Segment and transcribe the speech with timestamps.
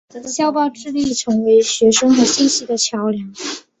[0.33, 3.31] 校报致力成为学生与信息的桥梁。